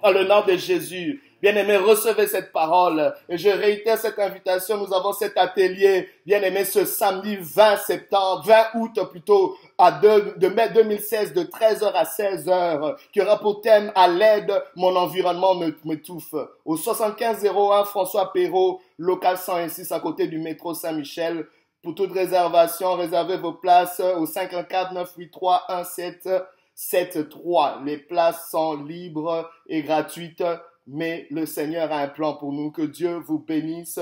Dans 0.04 0.12
le 0.12 0.24
nom 0.24 0.44
de 0.46 0.56
Jésus. 0.56 1.22
Bien-aimé, 1.42 1.78
recevez 1.78 2.28
cette 2.28 2.52
parole. 2.52 3.16
Et 3.28 3.36
je 3.36 3.50
réitère 3.50 3.98
cette 3.98 4.20
invitation. 4.20 4.78
Nous 4.78 4.94
avons 4.94 5.12
cet 5.12 5.36
atelier, 5.38 6.08
bien-aimé, 6.24 6.66
ce 6.66 6.86
samedi 6.86 7.36
20 7.40 7.78
septembre, 7.78 8.44
20 8.46 8.66
août 8.76 9.00
plutôt, 9.10 9.58
à 9.80 9.92
de 9.92 10.48
mai 10.50 10.70
2016, 10.70 11.34
de 11.34 11.42
13h 11.42 11.94
à 11.94 12.04
16h, 12.04 12.96
qui 13.12 13.22
aura 13.22 13.40
pour 13.40 13.62
thème 13.62 13.92
à 13.96 14.08
l'aide, 14.08 14.54
mon 14.76 14.96
environnement 14.96 15.56
me, 15.56 15.76
me 15.84 15.96
touffe. 15.96 16.36
Au 16.64 16.78
7501 16.78 17.86
François 17.86 18.32
Perrault, 18.32 18.80
local 19.00 19.38
106 19.38 19.92
à 19.92 20.00
côté 20.00 20.28
du 20.28 20.38
métro 20.38 20.76
Saint-Michel. 20.76 21.48
Pour 21.82 21.96
toute 21.96 22.12
réservation, 22.12 22.94
réservez 22.94 23.38
vos 23.38 23.54
places 23.54 24.00
au 24.00 24.28
514 24.28 24.94
983 24.94 25.66
1773. 25.70 27.78
Les 27.84 27.98
places 27.98 28.52
sont 28.52 28.76
libres 28.76 29.50
et 29.68 29.82
gratuites 29.82 30.44
mais 30.88 31.28
le 31.30 31.46
Seigneur 31.46 31.92
a 31.92 32.00
un 32.00 32.08
plan 32.08 32.36
pour 32.36 32.52
nous. 32.54 32.72
Que 32.72 32.82
Dieu 32.82 33.16
vous 33.16 33.40
bénisse 33.40 34.00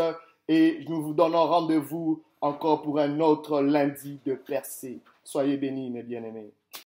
et 0.48 0.86
nous 0.88 1.02
vous 1.02 1.14
donnons 1.14 1.46
rendez-vous 1.46 2.24
encore 2.42 2.82
pour 2.82 3.00
un 3.00 3.20
autre 3.20 3.62
lundi 3.62 4.20
de 4.26 4.34
percée. 4.34 5.00
Soyez 5.24 5.58
bénis, 5.58 5.90
mes 5.90 6.04
bien-aimés. 6.04 6.52